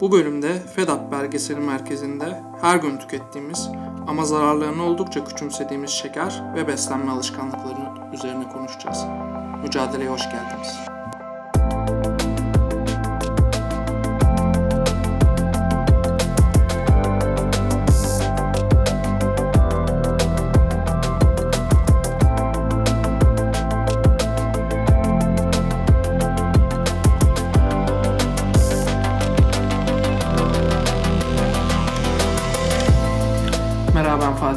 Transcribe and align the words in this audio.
Bu 0.00 0.12
bölümde 0.12 0.58
FEDAP 0.58 1.12
belgeseli 1.12 1.60
merkezinde 1.60 2.42
her 2.60 2.76
gün 2.76 2.98
tükettiğimiz 2.98 3.68
ama 4.06 4.24
zararlarını 4.24 4.82
oldukça 4.82 5.24
küçümsediğimiz 5.24 5.90
şeker 5.90 6.42
ve 6.56 6.68
beslenme 6.68 7.10
alışkanlıkları 7.10 8.12
üzerine 8.14 8.48
konuşacağız. 8.48 9.04
Mücadeleye 9.62 10.10
hoş 10.10 10.22
geldiniz. 10.22 10.97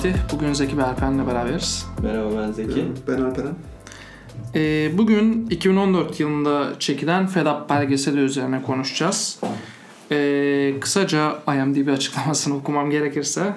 Fatih. 0.02 0.16
Bugün 0.34 0.54
Zeki 0.54 0.78
Berpen'le 0.78 1.28
beraberiz. 1.28 1.86
Merhaba 2.04 2.30
ben 2.38 2.52
Zeki. 2.52 2.86
Ben 3.08 3.22
Alperen. 3.22 3.54
Ee, 4.56 4.92
bugün 4.98 5.48
2014 5.50 6.20
yılında 6.20 6.80
çekilen 6.80 7.28
FEDAP 7.28 7.70
belgeseli 7.70 8.20
üzerine 8.20 8.62
konuşacağız. 8.62 9.40
Ee, 10.12 10.74
kısaca 10.80 11.40
IMDb 11.48 11.88
açıklamasını 11.88 12.56
okumam 12.58 12.90
gerekirse. 12.92 13.54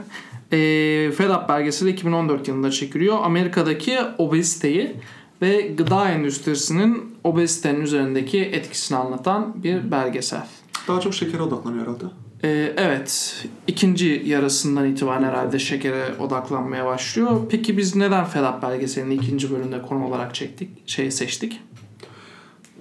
Ee, 0.53 1.11
FEDAP 1.17 1.49
belgeseli 1.49 1.91
2014 1.91 2.49
yılında 2.49 2.71
çekiliyor. 2.71 3.19
Amerika'daki 3.23 3.99
obeziteyi 4.19 4.97
ve 5.43 5.61
gıda 5.61 6.11
endüstrisinin 6.11 7.17
obezitenin 7.25 7.81
üzerindeki 7.81 8.41
etkisini 8.41 8.99
anlatan 8.99 9.63
bir 9.63 9.91
belgesel. 9.91 10.47
Daha 10.89 11.01
çok 11.01 11.15
şekere 11.15 11.43
odaklanıyor 11.43 11.83
herhalde. 11.83 12.24
Ee, 12.45 12.75
evet, 12.77 13.45
ikinci 13.67 14.23
yarısından 14.27 14.87
itibaren 14.91 15.23
herhalde 15.23 15.59
şekere 15.59 16.15
odaklanmaya 16.21 16.87
başlıyor. 16.87 17.41
Peki 17.51 17.79
biz 17.79 17.97
neden 17.97 18.25
FEDAP 18.25 18.63
belgeselini 18.63 19.15
ikinci 19.15 19.51
bölümde 19.51 19.83
konu 19.83 20.07
olarak 20.07 20.35
çektik, 20.35 20.89
şey 20.89 21.11
seçtik? 21.11 21.61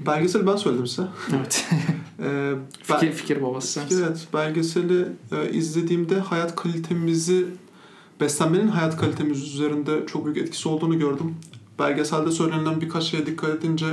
Belgeseli 0.06 0.48
ben 0.48 0.56
söyledim 0.56 0.88
size. 0.88 1.08
Evet, 1.38 1.68
Ee, 2.20 2.54
ben- 2.90 3.00
fikir, 3.00 3.12
fikir 3.14 3.44
babası 3.44 3.68
sensin. 3.68 4.04
evet, 4.04 4.28
belgeseli 4.34 5.06
e, 5.32 5.50
izlediğimde 5.50 6.20
hayat 6.20 6.56
kalitemizi, 6.56 7.46
beslenmenin 8.22 8.68
hayat 8.68 8.98
kalitemiz 8.98 9.44
üzerinde 9.44 10.06
çok 10.06 10.26
büyük 10.26 10.38
etkisi 10.38 10.70
olduğunu 10.70 11.00
gördüm. 11.00 11.36
Belgeselde 11.80 12.32
söylenilen 12.32 12.82
birkaç 12.82 13.04
şeye 13.04 13.26
dikkat 13.26 13.50
edince 13.50 13.86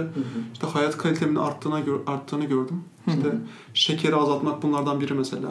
işte 0.53 0.67
hayat 0.67 0.99
kalitemin 0.99 1.37
arttığına 1.37 1.81
gör- 1.81 2.01
arttığını 2.07 2.45
gördüm. 2.45 2.83
Hı 3.05 3.11
hı. 3.11 3.17
İşte 3.17 3.33
şekeri 3.75 4.15
azaltmak 4.17 4.63
bunlardan 4.63 5.01
biri 5.01 5.15
mesela. 5.15 5.49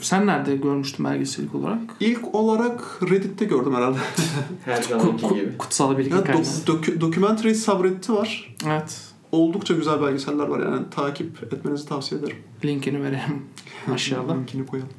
Sen 0.00 0.26
nerede 0.26 0.56
görmüştün 0.56 1.04
belgesel 1.04 1.44
ilk 1.44 1.54
olarak? 1.54 1.78
İlk 2.00 2.34
olarak 2.34 3.00
Reddit'te 3.10 3.44
gördüm 3.44 3.74
herhalde. 3.74 3.98
Her 4.64 4.82
zamanki 4.82 5.28
gibi. 5.28 5.58
kutsal 5.58 5.98
bilgi 5.98 6.14
Ya, 6.14 6.24
kaynağı. 6.24 6.42
dok- 6.42 7.00
Documentary 7.00 7.54
Subreddit'i 7.54 8.12
var. 8.12 8.56
Evet, 8.66 9.00
Oldukça 9.32 9.74
güzel 9.74 10.02
belgeseller 10.02 10.46
var 10.46 10.58
yani 10.72 10.82
takip 10.90 11.52
etmenizi 11.52 11.88
tavsiye 11.88 12.20
ederim. 12.20 12.36
linkini 12.64 13.02
verelim 13.02 13.42
aşağıda. 13.94 14.32
Linkini 14.34 14.66
koyalım. 14.66 14.90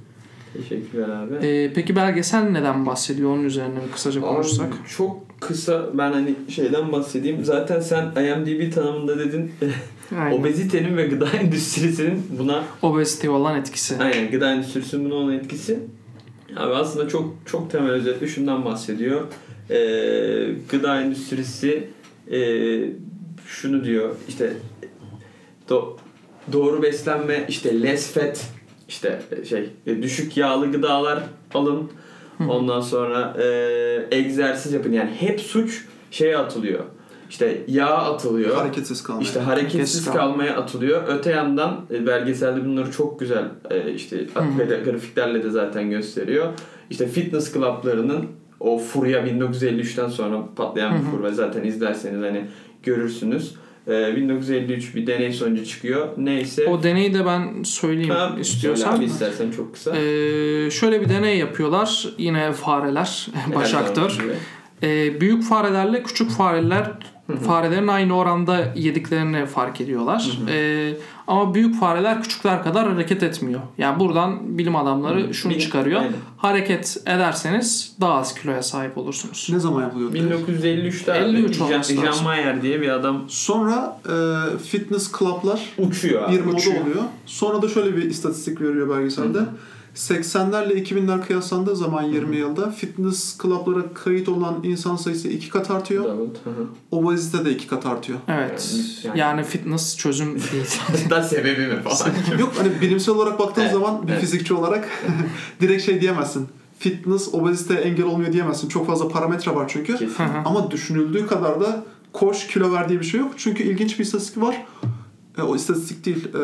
Teşekkürler 0.54 1.10
abi. 1.10 1.48
Ee, 1.48 1.72
peki 1.76 1.96
belgesel 1.96 2.42
neden 2.44 2.86
bahsediyor? 2.86 3.30
Onun 3.30 3.44
üzerine 3.44 3.76
bir 3.88 3.92
kısaca 3.92 4.22
konuşsak. 4.22 4.68
Abi, 4.68 4.90
çok 4.98 5.40
kısa 5.40 5.90
ben 5.98 6.12
hani 6.12 6.36
şeyden 6.50 6.92
bahsedeyim. 6.92 7.46
Zaten 7.46 7.80
sen 7.80 8.04
IMDb 8.06 8.74
tanımında 8.74 9.20
dedin 9.20 9.52
obezitenin 10.32 10.98
ve 10.98 11.08
gıda 11.08 11.28
endüstrisinin 11.42 12.24
buna 12.40 12.64
Obezite 12.82 13.30
olan 13.30 13.60
etkisi. 13.60 13.96
aynen 14.00 14.32
gıda 14.32 14.52
endüstrisinin 14.54 15.06
buna 15.06 15.14
olan 15.14 15.34
etkisi. 15.34 15.80
Abi 16.58 16.74
aslında 16.74 17.08
çok 17.10 17.34
çok 17.46 17.72
temel 17.72 17.92
özetle 17.92 18.28
şundan 18.28 18.66
bahsediyor. 18.66 19.22
Ee, 19.70 19.76
gıda 20.70 21.02
endüstrisi 21.02 21.88
e, 22.32 22.40
şunu 23.48 23.84
diyor 23.84 24.16
işte 24.28 24.54
do- 25.70 25.94
doğru 26.54 26.82
beslenme 26.84 27.46
işte 27.50 27.82
less 27.84 28.14
fat 28.14 28.48
işte 28.92 29.22
şey 29.50 29.70
e, 29.88 30.04
düşük 30.04 30.38
yağlı 30.38 30.72
gıdalar 30.72 31.24
alın. 31.54 31.92
Ondan 32.50 32.82
sonra 32.82 33.38
e, 33.42 33.46
egzersiz 34.12 34.74
yapın. 34.74 34.92
Yani 34.92 35.10
hep 35.20 35.42
suç 35.42 35.86
şeye 36.12 36.38
atılıyor. 36.38 36.80
İşte 37.30 37.62
yağ 37.68 37.88
atılıyor. 37.88 38.56
Hareketsiz 38.56 39.04
kalmaya. 39.04 39.24
İşte 39.24 39.40
Hareketsiz 39.40 39.74
hareketsiz 39.76 40.06
kal- 40.06 40.14
kalmaya 40.14 40.58
atılıyor. 40.58 41.04
Öte 41.08 41.32
yandan 41.32 41.86
e, 41.92 42.08
belgeselde 42.08 42.66
bunları 42.66 42.92
çok 42.92 43.20
güzel 43.20 43.46
e, 43.70 43.94
işte 43.94 44.28
hı. 44.34 44.84
grafiklerle 44.86 45.44
de 45.44 45.50
zaten 45.50 45.90
gösteriyor. 45.90 46.48
İşte 46.90 47.08
fitness 47.08 47.54
club'larının 47.54 48.26
o 48.60 48.78
furya 48.78 49.28
1953'ten 49.28 50.08
sonra 50.08 50.44
patlayan 50.56 51.00
bir 51.00 51.18
furya 51.18 51.32
zaten 51.32 51.64
izlerseniz 51.64 52.24
hani 52.24 52.46
görürsünüz. 52.84 53.56
E, 53.88 54.16
1953 54.16 54.96
bir 54.96 55.08
deney 55.08 55.34
sonucu 55.34 55.66
çıkıyor. 55.66 56.08
Neyse. 56.18 56.68
O 56.68 56.84
deneyi 56.84 57.14
de 57.14 57.26
ben 57.26 57.64
söyleyeyim 57.64 58.10
Ha, 58.10 58.36
istiyorsan. 58.40 58.84
söyle 58.84 58.98
abi 58.98 59.06
istersen 59.06 59.52
çok 59.52 59.74
kısa. 59.74 59.96
Ee, 59.98 60.72
şöyle 60.72 61.02
bir 61.02 61.10
deney 61.10 61.38
yapıyorlar. 61.38 62.08
Yine 62.18 62.52
fareler, 62.54 63.28
baş 63.56 63.74
aktör. 63.74 64.18
Ee, 64.84 65.22
büyük 65.22 65.44
farelerle 65.44 66.04
küçük 66.04 66.32
fareler 66.32 66.92
farelerin 67.38 67.88
aynı 67.88 68.18
oranda 68.18 68.74
yediklerini 68.76 69.46
fark 69.46 69.82
ediyorlar. 69.82 70.40
Ee, 70.50 70.94
ama 71.28 71.54
büyük 71.54 71.80
fareler 71.80 72.24
küçükler 72.24 72.64
kadar 72.64 72.90
hareket 72.90 73.24
etmiyor. 73.24 73.60
Yani 73.78 74.00
buradan 74.00 74.58
bilim 74.58 74.76
adamları 74.76 75.28
Hı. 75.28 75.34
şunu 75.34 75.60
çıkarıyor. 75.60 76.00
aynen. 76.02 76.14
Hareket 76.38 76.98
ederseniz 77.06 77.96
daha 78.02 78.14
az 78.14 78.34
kiloya 78.34 78.64
sahip 78.64 78.98
olursunuz. 78.98 79.48
Ne 79.52 79.60
zaman 79.60 79.82
yapılıyor? 79.82 80.12
1953'te 80.12 81.12
53 81.12 81.62
abi, 81.62 81.64
olması 81.64 81.94
Jean. 81.94 82.12
Jean 82.12 82.24
Mayer 82.24 82.62
diye 82.62 82.82
bir 82.82 82.90
adam 82.90 83.24
Sonra 83.28 84.00
e, 84.06 84.58
fitness 84.58 85.12
club'lar 85.20 85.60
uçuyor 85.78 86.32
bir 86.32 86.42
moda 86.42 86.58
oluyor. 86.58 87.04
Sonra 87.26 87.62
da 87.62 87.70
şöyle 87.70 87.98
bir 87.98 88.04
istatistik 88.04 88.62
veriyor 88.62 88.90
belgeselde. 88.90 89.38
Hı 89.38 89.42
hı. 89.42 89.50
80'lerle 89.96 90.74
2000'ler 90.84 91.26
kıyaslandığı 91.28 91.76
zaman 91.76 92.04
20 92.04 92.36
yılda 92.38 92.72
fitness 92.72 93.38
club'lara 93.42 93.94
kayıt 93.94 94.30
olan 94.30 94.60
insan 94.64 94.96
sayısı 94.96 95.28
iki 95.28 95.50
kat 95.50 95.72
artıyor. 95.72 96.06
Hı. 96.06 96.28
Obezite 96.92 97.46
de 97.46 97.52
iki 97.52 97.68
kat 97.68 97.86
artıyor. 97.86 98.20
Evet. 98.28 98.76
Yani- 99.04 99.20
Yani 99.20 99.44
fitness 99.44 99.98
çözüm 99.98 100.36
değil. 100.52 101.10
da 101.10 101.24
sebebi 101.24 101.68
mi 101.68 101.82
falan. 101.82 102.12
Yok 102.40 102.54
hani 102.58 102.82
bilimsel 102.82 103.16
olarak 103.16 103.40
baktığın 103.40 103.62
Evet, 103.62 103.74
zaman 103.74 104.08
bir 104.08 104.12
evet. 104.12 104.22
fizikçi 104.22 104.54
olarak 104.54 104.90
direkt 105.62 105.84
şey 105.86 106.02
diyemezsin. 106.02 106.48
Fitness 106.80 107.34
obezite 107.34 107.74
engel 107.74 108.06
olmuyor 108.06 108.34
diyemezsin. 108.34 108.68
Çok 108.70 108.88
fazla 108.88 109.08
parametre 109.08 109.56
var 109.56 109.66
çünkü. 109.68 109.98
Kesin. 109.98 110.24
Ama 110.46 110.72
düşünüldüğü 110.72 111.28
kadar 111.28 111.62
da 111.62 111.84
koş 112.14 112.48
kilo 112.48 112.72
ver 112.74 112.90
diye 112.90 113.00
bir 113.00 113.06
şey 113.06 113.20
yok. 113.20 113.32
Çünkü 113.38 113.64
ilginç 113.64 114.00
bir 114.00 114.04
istatistik 114.06 114.42
var. 114.44 114.66
E, 115.38 115.42
o 115.42 115.56
istatistik 115.56 116.06
değil. 116.06 116.26
E, 116.28 116.42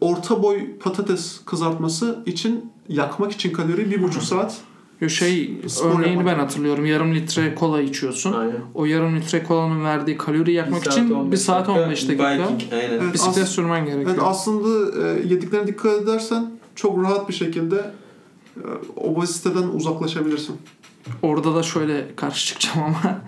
orta 0.00 0.42
boy 0.42 0.78
patates 0.78 1.40
kızartması 1.46 2.18
için 2.26 2.72
yakmak 2.88 3.32
için 3.32 3.52
kalori 3.52 3.90
bir 3.90 4.02
buçuk 4.02 4.22
saat. 4.22 4.56
Yo 5.00 5.08
şey 5.08 5.60
Spor 5.66 5.90
örneğini 5.90 6.16
yapmak. 6.16 6.26
ben 6.26 6.38
hatırlıyorum. 6.42 6.86
Yarım 6.86 7.14
litre 7.14 7.54
kola 7.54 7.80
içiyorsun. 7.80 8.32
Aynen. 8.32 8.56
O 8.74 8.84
yarım 8.84 9.16
litre 9.16 9.42
kolanın 9.42 9.84
verdiği 9.84 10.16
kalori 10.16 10.52
yakmak 10.52 10.80
Bir 10.80 10.84
saat 10.84 10.94
için 10.98 11.10
1 11.10 11.14
15 11.14 11.40
saat 11.40 11.68
15 11.68 12.08
dakika 12.08 12.32
Biking, 12.34 12.72
aynen. 12.72 12.88
Evet. 12.90 13.14
bisiklet 13.14 13.44
As- 13.44 13.48
sürmen 13.50 13.84
gerekiyor. 13.86 14.10
Evet, 14.10 14.20
aslında 14.24 15.00
e, 15.08 15.26
yediklerine 15.28 15.66
dikkat 15.66 16.02
edersen 16.02 16.50
çok 16.74 17.02
rahat 17.02 17.28
bir 17.28 17.34
şekilde 17.34 17.90
e, 18.56 18.62
obeziteden 18.96 19.62
uzaklaşabilirsin. 19.62 20.56
Orada 21.22 21.54
da 21.54 21.62
şöyle 21.62 22.16
karşı 22.16 22.46
çıkacağım 22.46 22.78
ama 22.86 23.18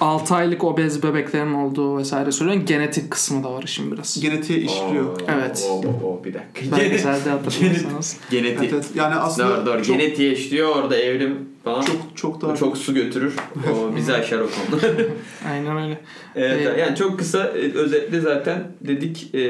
6 0.00 0.34
aylık 0.34 0.64
obez 0.64 1.02
bebeklerin 1.02 1.54
olduğu 1.54 1.98
vesaire 1.98 2.32
söylüyorum. 2.32 2.66
Genetik 2.66 3.10
kısmı 3.10 3.44
da 3.44 3.52
var 3.52 3.62
işin 3.62 3.92
biraz. 3.92 4.20
Genetiğe 4.20 4.58
işliyor. 4.58 5.04
Oo, 5.06 5.16
Evet. 5.28 5.66
oo, 5.70 5.82
oo, 6.06 6.24
bir 6.24 6.34
dakika. 6.34 6.76
Belgeselde 6.76 7.30
hatırlarsanız. 7.30 8.16
Genetik. 8.30 8.58
Evet, 8.58 8.72
evet. 8.72 8.84
Yani 8.94 9.14
aslında 9.14 9.56
Doğru 9.56 9.66
doğru. 9.66 9.84
çok, 9.84 9.98
Genetiğe 9.98 10.32
işliyor 10.32 10.76
orada 10.76 10.96
evrim 10.96 11.48
falan. 11.68 11.82
çok 11.82 11.96
çok 12.16 12.42
daha 12.42 12.56
çok 12.56 12.78
su 12.78 12.94
götürür. 12.94 13.34
O 13.74 13.96
bizi 13.96 14.12
aşar 14.14 14.38
o 14.38 14.48
konuda. 14.50 14.86
Aynen 15.50 15.76
öyle. 15.84 16.00
evet, 16.36 16.66
Ee, 16.76 16.80
yani 16.80 16.96
çok 16.96 17.18
kısa 17.18 17.44
e, 17.44 17.72
özetle 17.72 18.20
zaten 18.20 18.64
dedik 18.80 19.34
e, 19.34 19.40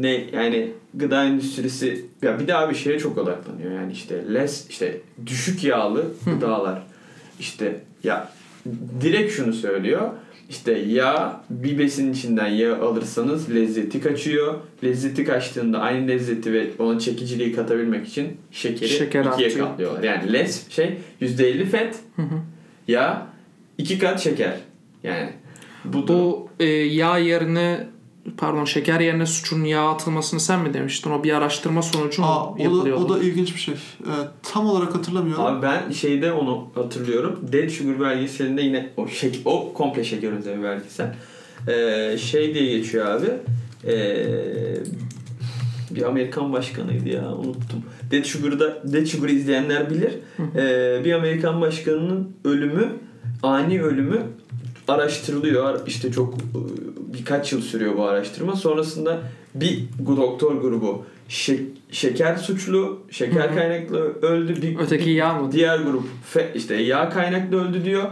ne 0.00 0.24
yani 0.32 0.70
gıda 0.94 1.24
endüstrisi 1.24 2.04
ya 2.22 2.40
bir 2.40 2.48
daha 2.48 2.70
bir 2.70 2.74
şeye 2.74 2.98
çok 2.98 3.18
odaklanıyor. 3.18 3.72
Yani 3.72 3.92
işte 3.92 4.34
less 4.34 4.70
işte 4.70 5.00
düşük 5.26 5.64
yağlı 5.64 6.04
gıdalar. 6.24 6.82
işte 7.40 7.80
ya 8.04 8.32
direkt 9.00 9.32
şunu 9.32 9.52
söylüyor. 9.52 10.10
İşte 10.48 10.72
yağ 10.72 11.40
bir 11.50 11.78
besin 11.78 12.12
içinden 12.12 12.46
yağ 12.46 12.78
alırsanız 12.80 13.54
lezzeti 13.54 14.00
kaçıyor. 14.00 14.54
Lezzeti 14.84 15.24
kaçtığında 15.24 15.78
aynı 15.78 16.08
lezzeti 16.08 16.52
ve 16.52 16.66
ona 16.78 16.98
çekiciliği 16.98 17.52
katabilmek 17.52 18.08
için 18.08 18.36
şekeri 18.50 18.88
Şeker 18.88 19.24
ikiye 19.24 19.46
artıyor. 19.48 19.66
katlıyorlar. 19.68 20.02
Yani 20.02 20.32
less 20.32 20.68
şey 20.70 20.98
%50 21.20 21.64
fat 21.64 21.94
Hı 22.16 22.22
hı. 22.22 22.40
yağ 22.88 23.26
iki 23.78 23.98
kat 23.98 24.20
şeker. 24.20 24.56
Yani 25.02 25.30
bu, 25.84 26.08
Bu 26.08 26.48
e, 26.60 26.64
yağ 26.66 27.18
yerine 27.18 27.86
pardon 28.36 28.64
şeker 28.64 29.00
yerine 29.00 29.26
suçun 29.26 29.64
yağ 29.64 29.90
atılmasını 29.90 30.40
sen 30.40 30.60
mi 30.60 30.74
demiştin? 30.74 31.10
O 31.10 31.24
bir 31.24 31.32
araştırma 31.32 31.82
sonucu 31.82 32.22
mu 32.22 32.28
Aa, 32.28 32.50
o, 32.52 32.58
da, 32.58 32.62
yapılıyordu? 32.62 33.04
o 33.04 33.08
da 33.08 33.18
ilginç 33.18 33.54
bir 33.54 33.60
şey. 33.60 33.74
Ee, 33.74 34.10
tam 34.42 34.66
olarak 34.66 34.94
hatırlamıyorum. 34.94 35.44
Abi 35.44 35.62
ben 35.62 35.90
şeyde 35.90 36.32
onu 36.32 36.68
hatırlıyorum. 36.74 37.40
Dead 37.52 37.68
Sugar 37.68 38.00
belgeselinde 38.00 38.62
yine 38.62 38.90
o 38.96 39.08
şek 39.08 39.40
o 39.44 39.72
komple 39.72 40.04
şeker 40.04 40.32
üzerine 40.32 40.62
belgesel. 40.64 41.14
Ee, 41.68 42.18
şey 42.18 42.54
diye 42.54 42.78
geçiyor 42.78 43.06
abi. 43.06 43.26
Ee, 43.86 44.26
bir 45.90 46.02
Amerikan 46.02 46.52
başkanıydı 46.52 47.08
ya 47.08 47.32
unuttum. 47.32 47.84
Dead 48.10 48.24
Sugar'da 48.24 48.92
Dead 48.92 49.06
Sugar'ı 49.06 49.32
izleyenler 49.32 49.90
bilir. 49.90 50.12
Ee, 50.56 51.04
bir 51.04 51.12
Amerikan 51.12 51.60
başkanının 51.60 52.36
ölümü 52.44 52.88
ani 53.42 53.82
ölümü 53.82 54.22
araştırılıyor. 54.88 55.86
İşte 55.86 56.12
çok 56.12 56.34
birkaç 57.12 57.52
yıl 57.52 57.60
sürüyor 57.60 57.96
bu 57.96 58.04
araştırma. 58.04 58.56
Sonrasında 58.56 59.18
bir 59.54 59.84
doktor 60.16 60.54
grubu 60.60 61.04
şek- 61.28 61.66
şeker 61.90 62.36
suçlu, 62.36 62.98
şeker 63.10 63.54
kaynaklı 63.54 63.98
öldü. 64.22 64.62
Bir, 64.62 64.78
Öteki 64.78 65.10
yağ 65.10 65.34
mı? 65.34 65.52
Diğer 65.52 65.78
grup 65.78 66.04
fe, 66.24 66.52
işte 66.54 66.74
yağ 66.74 67.08
kaynaklı 67.10 67.68
öldü 67.68 67.84
diyor 67.84 68.04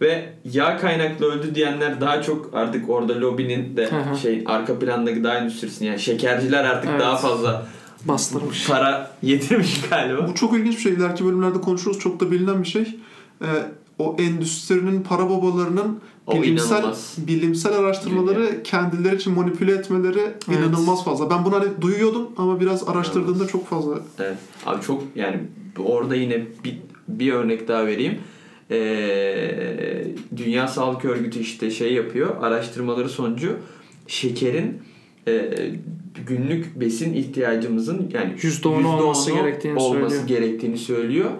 ve 0.00 0.24
yağ 0.52 0.76
kaynaklı 0.76 1.26
öldü 1.32 1.54
diyenler 1.54 2.00
daha 2.00 2.22
çok 2.22 2.50
artık 2.54 2.90
orada 2.90 3.20
lobinin 3.20 3.76
de 3.76 3.88
şey 4.22 4.42
arka 4.46 4.78
planda 4.78 5.10
gıda 5.10 5.34
endüstrisini 5.38 5.88
yani 5.88 5.98
şekerciler 6.00 6.64
artık 6.64 6.90
Evet. 6.90 7.00
daha 7.00 7.16
fazla 7.16 7.66
Bastırmış. 8.04 8.68
para 8.68 9.10
yedirmiş 9.22 9.80
galiba. 9.90 10.28
Bu 10.28 10.34
çok 10.34 10.54
ilginç 10.58 10.76
bir 10.76 10.80
şey. 10.82 10.92
İleriki 10.92 11.24
bölümlerde 11.24 11.60
konuşuruz. 11.60 11.98
Çok 11.98 12.20
da 12.20 12.30
bilinen 12.30 12.62
bir 12.62 12.68
şey. 12.68 12.82
Ee, 13.42 13.46
o 13.98 14.16
endüstrinin 14.18 15.02
para 15.02 15.30
babalarının 15.30 16.00
O 16.26 16.42
bilimsel 16.42 16.76
inanılmaz. 16.76 17.16
bilimsel 17.26 17.72
araştırmaları 17.72 18.62
kendileri 18.62 19.16
için 19.16 19.32
manipüle 19.32 19.72
etmeleri 19.72 20.20
inanılmaz 20.48 21.04
fazla. 21.04 21.30
Ben 21.30 21.44
bunu 21.44 21.54
hani 21.54 21.68
duyuyordum 21.80 22.28
ama 22.36 22.60
biraz 22.60 22.88
araştırdığımda 22.88 23.46
çok 23.46 23.66
fazla. 23.66 23.98
Evet. 24.18 24.36
Abi 24.66 24.82
çok 24.82 25.02
yani 25.16 25.40
orada 25.78 26.14
yine 26.14 26.46
bir, 26.64 26.78
bir 27.08 27.32
örnek 27.32 27.68
daha 27.68 27.86
vereyim. 27.86 28.18
Ee, 28.70 30.06
Dünya 30.36 30.68
Sağlık 30.68 31.04
Örgütü 31.04 31.40
işte 31.40 31.70
şey 31.70 31.94
yapıyor. 31.94 32.36
Araştırmaları 32.40 33.08
sonucu 33.08 33.56
şekerin 34.06 34.82
e, 35.28 35.50
günlük 36.26 36.80
besin 36.80 37.14
ihtiyacımızın 37.14 38.10
yani 38.14 38.34
%10'u 38.34 38.88
olması 38.88 39.30
%10'u 39.30 39.36
gerektiğini 39.36 39.78
olması 39.78 40.16
söylüyor. 40.16 40.28
gerektiğini 40.40 40.78
söylüyor. 40.78 41.30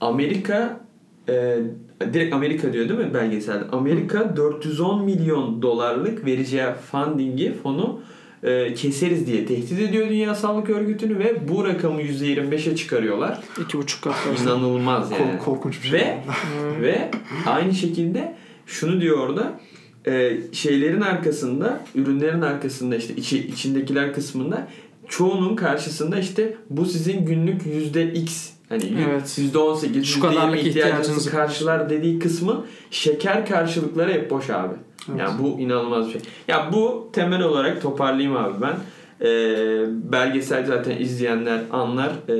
Amerika 0.00 0.80
e, 1.28 1.58
direkt 2.00 2.34
Amerika 2.34 2.72
diyor 2.72 2.88
değil 2.88 3.00
mi 3.00 3.14
belgeselde? 3.14 3.64
Amerika 3.72 4.36
410 4.36 5.04
milyon 5.04 5.62
dolarlık 5.62 6.26
vereceği 6.26 6.66
fundingi 6.92 7.54
fonu 7.62 8.00
e, 8.42 8.74
keseriz 8.74 9.26
diye 9.26 9.46
tehdit 9.46 9.80
ediyor 9.80 10.08
Dünya 10.08 10.34
Sağlık 10.34 10.70
Örgütü'nü 10.70 11.18
ve 11.18 11.48
bu 11.48 11.64
rakamı 11.64 12.02
%25'e 12.02 12.76
çıkarıyorlar. 12.76 13.40
İki 13.64 13.78
buçuk 13.78 14.02
kat 14.02 14.14
fazla. 14.14 14.42
İnanılmaz 14.42 15.10
yani. 15.10 15.22
Kork- 15.22 15.44
korkunç 15.44 15.82
bir 15.82 15.88
şey. 15.88 16.00
Ve 16.00 16.18
ve 16.80 17.10
aynı 17.46 17.74
şekilde 17.74 18.34
şunu 18.66 19.00
diyor 19.00 19.18
orada 19.18 19.60
e, 20.06 20.36
şeylerin 20.52 21.00
arkasında 21.00 21.80
ürünlerin 21.94 22.40
arkasında 22.42 22.96
işte 22.96 23.16
içi, 23.16 23.48
içindekiler 23.48 24.14
kısmında 24.14 24.68
çoğunun 25.08 25.56
karşısında 25.56 26.18
işte 26.18 26.54
bu 26.70 26.84
sizin 26.84 27.26
günlük 27.26 27.66
yüzde 27.66 28.12
x 28.12 28.50
hani 28.68 28.82
Evet. 29.08 29.38
yüzde 29.38 29.58
on 29.58 29.74
sekiz 29.74 30.06
Şu 30.06 30.14
yüzde 30.18 30.28
kadarlık 30.28 30.56
yirmi 30.56 30.68
ihtiyacınızı 30.68 30.98
ihtiyacınızı 30.98 31.30
karşılar 31.30 31.90
dediği 31.90 32.18
kısmı 32.18 32.64
şeker 32.90 33.46
karşılıkları 33.46 34.12
hep 34.12 34.30
boş 34.30 34.50
abi. 34.50 34.74
Evet. 35.10 35.20
Yani 35.20 35.42
bu 35.42 35.60
inanılmaz 35.60 36.06
bir 36.06 36.12
şey. 36.12 36.20
Ya 36.48 36.70
bu 36.72 37.10
temel 37.12 37.42
olarak 37.42 37.82
toparlayayım 37.82 38.36
abi 38.36 38.54
ben. 38.62 38.76
Ee, 39.20 39.86
belgesel 40.12 40.66
zaten 40.66 40.96
izleyenler 40.98 41.60
anlar. 41.72 42.12
Ee, 42.28 42.34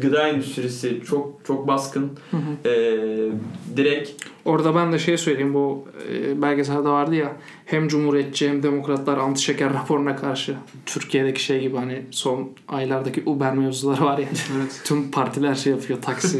gıda 0.00 0.28
endüstrisi 0.28 1.00
çok 1.06 1.40
çok 1.46 1.68
baskın. 1.68 2.10
Hı 2.30 2.36
hı. 2.36 2.68
Ee, 2.68 3.30
direkt 3.76 4.24
Orada 4.44 4.74
ben 4.74 4.92
de 4.92 4.98
şey 4.98 5.18
söyleyeyim 5.18 5.54
bu 5.54 5.84
e, 6.12 6.42
belgeselde 6.42 6.88
vardı 6.88 7.14
ya 7.14 7.32
hem 7.66 7.88
Cumhuriyetçi 7.88 8.48
hem 8.48 8.62
Demokratlar 8.62 9.18
anti 9.18 9.42
şeker 9.42 9.74
raporuna 9.74 10.16
karşı 10.16 10.54
Türkiye'deki 10.86 11.42
şey 11.44 11.60
gibi 11.60 11.76
hani 11.76 12.02
son 12.10 12.50
aylardaki 12.68 13.22
Uber 13.26 13.54
mevzuları 13.54 14.04
var 14.04 14.18
ya 14.18 14.24
Evet. 14.58 14.80
tüm 14.84 15.10
partiler 15.10 15.54
şey 15.54 15.72
yapıyor 15.72 16.02
taksi 16.02 16.38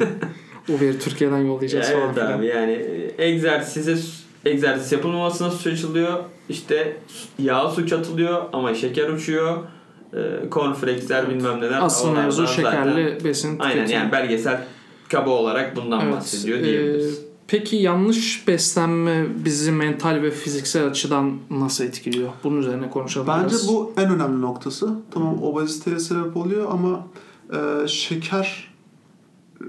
Uber'i 0.68 0.98
Türkiye'den 0.98 1.38
yollayacağız 1.38 1.88
Ya 1.90 1.92
falan 1.94 2.06
evet 2.06 2.14
filan. 2.14 2.38
abi 2.38 2.46
yani 2.46 2.72
e, 2.72 3.24
egzersize 3.28 3.96
egzersiz 4.44 4.92
yapılmamasına 4.92 5.50
suç 5.50 5.66
açılıyor. 5.72 6.24
İşte 6.48 6.96
yağ 7.38 7.70
suç 7.70 7.92
atılıyor 7.92 8.42
ama 8.52 8.74
şeker 8.74 9.08
uçuyor. 9.08 9.56
Ee, 10.14 10.18
cornflakesler 10.50 11.28
bilmem 11.30 11.60
neler. 11.60 11.78
Asıl 11.82 12.12
mevzu 12.12 12.46
şekerli 12.46 13.04
zaten- 13.10 13.24
besin 13.24 13.58
Aynen 13.58 13.72
tüketimi. 13.74 13.94
yani 13.98 14.12
belgesel 14.12 14.64
kaba 15.08 15.30
olarak 15.30 15.76
bundan 15.76 16.00
Evet, 16.04 16.14
bahsediyor 16.14 16.58
e, 16.58 16.64
diyebiliriz. 16.64 17.20
Peki 17.50 17.76
yanlış 17.76 18.48
beslenme 18.48 19.26
bizi 19.44 19.72
mental 19.72 20.22
ve 20.22 20.30
fiziksel 20.30 20.86
açıdan 20.86 21.32
nasıl 21.50 21.84
etkiliyor? 21.84 22.30
Bunun 22.44 22.60
üzerine 22.60 22.90
konuşalım 22.90 23.26
Bence 23.28 23.48
biraz. 23.48 23.68
bu 23.68 23.92
en 23.96 24.10
önemli 24.10 24.40
noktası. 24.40 24.90
Tamam 25.10 25.42
obeziteye 25.42 25.98
sebep 25.98 26.36
oluyor 26.36 26.68
ama 26.70 27.06
e, 27.52 27.88
şeker 27.88 28.70
e, 29.60 29.64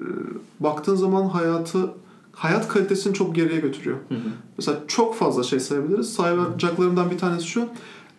baktığın 0.59 0.95
zaman 0.95 1.29
hayatı 1.29 1.91
hayat 2.33 2.67
kalitesini 2.67 3.13
çok 3.13 3.35
geriye 3.35 3.59
götürüyor. 3.59 3.97
Hı 4.09 4.15
hı. 4.15 4.19
Mesela 4.57 4.79
çok 4.87 5.15
fazla 5.15 5.43
şey 5.43 5.59
sayabiliriz. 5.59 6.13
Sayacaklarımdan 6.13 7.11
bir 7.11 7.17
tanesi 7.17 7.47
şu. 7.47 7.67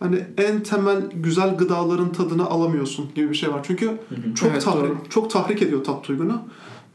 Hani 0.01 0.27
en 0.39 0.63
temel 0.63 1.03
güzel 1.15 1.57
gıdaların 1.57 2.13
tadını 2.13 2.47
alamıyorsun 2.47 3.09
gibi 3.15 3.31
bir 3.31 3.35
şey 3.35 3.53
var. 3.53 3.61
Çünkü 3.63 3.87
Hı 3.87 3.93
hı. 4.15 4.35
çok 4.35 4.51
Evet, 4.51 4.65
tahrik 4.65 4.81
doğru. 4.83 4.97
çok 5.11 5.31
tahrik 5.31 5.63
ediyor 5.63 5.85
tat 5.85 6.09
duygunu. 6.09 6.43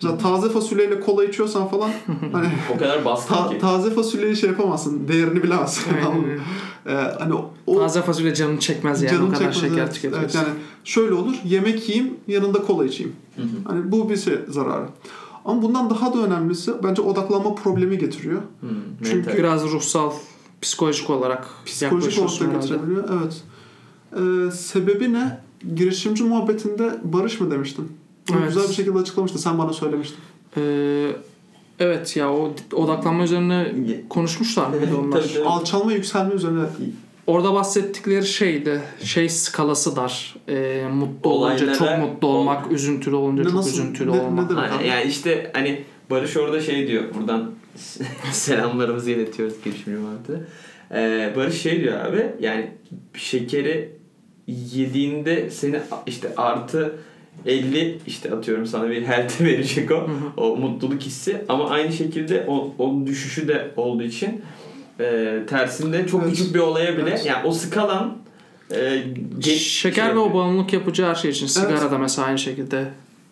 Mesela 0.03 0.17
taze 0.17 0.49
fasulyeyle 0.49 0.99
kola 0.99 1.25
içiyorsan 1.25 1.67
falan 1.67 1.89
hani 2.31 2.47
O 2.75 2.79
kadar 2.79 3.05
baskın 3.05 3.35
ta- 3.35 3.49
ki. 3.49 3.57
taze 3.59 3.89
fasulyeyi 3.91 4.35
şey 4.35 4.49
yapamazsın. 4.49 5.07
Değerini 5.07 5.43
bilemezsin. 5.43 5.83
Ee, 6.87 6.91
hani 7.19 7.33
o 7.67 7.79
Taze 7.79 8.01
fasulye 8.01 8.33
canını 8.35 8.59
çekmez 8.59 9.01
yani 9.03 9.11
canım 9.11 9.29
o 9.29 9.33
kadar 9.33 9.39
çekmez, 9.53 9.61
şeker 9.71 9.83
evet. 9.83 9.93
tüketiyorsun. 9.93 10.21
Evet, 10.23 10.35
yani 10.35 10.47
şöyle 10.83 11.13
olur. 11.13 11.35
Yemek 11.45 11.89
yiyeyim, 11.89 12.13
yanında 12.27 12.61
kola 12.61 12.85
içeyim. 12.85 13.13
Hı 13.35 13.41
hı. 13.41 13.47
Hani 13.65 13.91
bu 13.91 14.09
bir 14.09 14.17
şey 14.17 14.33
zararı. 14.49 14.85
Ama 15.45 15.61
bundan 15.61 15.89
daha 15.89 16.13
da 16.13 16.17
önemlisi 16.23 16.71
bence 16.83 17.01
odaklanma 17.01 17.55
problemi 17.55 17.97
getiriyor. 17.97 18.41
Hı, 18.61 18.67
Çünkü 19.03 19.15
mental. 19.17 19.37
Biraz 19.37 19.63
ruhsal, 19.63 20.11
psikolojik 20.61 21.09
olarak 21.09 21.47
Psikolojik 21.65 22.17
herhalde. 22.17 22.53
getirebiliyor. 22.57 23.03
Evet. 23.21 23.41
Ee, 24.13 24.51
sebebi 24.51 25.13
ne? 25.13 25.39
Girişimci 25.75 26.23
muhabbetinde 26.23 26.97
Barış 27.03 27.39
mı 27.39 27.51
demiştin? 27.51 27.91
Bunu 28.29 28.37
Evet. 28.37 28.47
güzel 28.47 28.69
bir 28.69 28.73
şekilde 28.73 28.99
açıklamıştı. 28.99 29.39
Sen 29.39 29.57
bana 29.57 29.73
söylemiştin. 29.73 30.17
Ee, 30.57 31.07
evet 31.79 32.15
ya 32.17 32.33
o 32.33 32.53
odaklanma 32.73 33.23
üzerine 33.23 33.71
konuşmuşlar 34.09 34.67
mıydı 34.67 34.97
onlar? 34.97 35.21
Tabii, 35.21 35.33
tabii. 35.33 35.45
Alçalma 35.45 35.93
yükselme 35.93 36.33
üzerine 36.33 36.63
Orada 37.27 37.53
bahsettikleri 37.53 38.25
şeydi. 38.25 38.81
Şey 39.03 39.29
skalası 39.29 39.95
dar. 39.95 40.35
Ee, 40.49 40.83
mutlu 40.93 41.29
olunca 41.29 41.65
Olaylara- 41.65 41.77
çok 41.77 41.97
mutlu 41.99 42.27
olmak, 42.27 42.71
üzüntülü 42.71 43.15
olunca 43.15 43.43
Ne- 43.43 43.49
çok 43.49 43.57
nasıl- 43.57 43.69
üzüntülü 43.71 44.11
ne- 44.11 44.19
olmak. 44.21 44.51
ne 44.51 44.57
demek? 44.57 44.85
Yani 44.87 45.03
işte 45.09 45.51
hani 45.53 45.83
Barış 46.09 46.37
orada 46.37 46.61
şey 46.61 46.87
diyor. 46.87 47.03
Buradan 47.15 47.51
selamlarımızı 48.31 49.11
iletiyoruz 49.11 49.53
girişimci 49.63 49.99
muhabbeti. 49.99 50.43
Ee, 50.91 51.33
Barış 51.35 51.61
şey 51.61 51.81
diyor 51.81 52.05
abi. 52.05 52.25
Yani 52.39 52.71
şekeri 53.13 53.97
yediğinde 54.47 55.49
seni 55.49 55.79
işte 56.07 56.33
artı 56.37 56.95
50 57.45 57.99
işte 58.07 58.31
atıyorum 58.31 58.65
sana 58.65 58.89
bir 58.89 59.01
health 59.05 59.41
verecek 59.41 59.91
o. 59.91 60.09
o 60.37 60.55
mutluluk 60.55 61.01
hissi. 61.01 61.37
Ama 61.49 61.69
aynı 61.69 61.93
şekilde 61.93 62.45
o, 62.47 62.73
onun 62.77 63.07
düşüşü 63.07 63.47
de 63.47 63.71
olduğu 63.75 64.03
için 64.03 64.41
e, 64.99 65.37
tersinde 65.49 66.07
çok 66.07 66.21
Evet. 66.23 66.31
küçük 66.31 66.55
bir 66.55 66.59
olaya 66.59 66.97
bile 66.97 67.09
Evet. 67.09 67.25
yani 67.25 67.47
o 67.47 67.51
skalan 67.51 68.17
e, 68.75 69.03
Şeker 69.55 70.05
şey 70.05 70.15
ve 70.15 70.19
o 70.19 70.33
bağımlılık 70.33 70.73
yapıcı 70.73 71.05
her 71.05 71.15
şey 71.15 71.31
için. 71.31 71.47
Sigara 71.47 71.79
Evet. 71.81 71.91
da 71.91 71.97
mesela 71.97 72.27
aynı 72.27 72.39
şekilde. 72.39 72.85